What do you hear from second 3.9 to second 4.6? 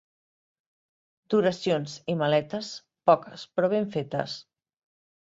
fetes.